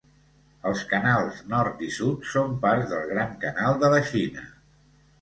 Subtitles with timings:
[0.69, 4.51] Els canals nord i sud són parts del Gran Canal de la Xina.